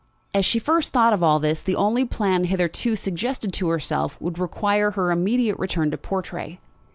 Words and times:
As 0.33 0.45
she 0.45 0.57
first 0.57 0.91
thought 0.91 1.13
of 1.13 1.21
all 1.21 1.37
this, 1.37 1.61
the 1.61 1.75
only 1.75 2.05
plan 2.05 2.45
hitherto 2.45 2.95
suggested 2.95 3.53
to 3.53 3.69
herself 3.69 4.19
would 4.19 4.39
require 4.39 4.89
her 4.89 5.11
immediate 5.11 5.59
return 5.59 5.91
to 5.91 5.97
Portray. 5.99 6.57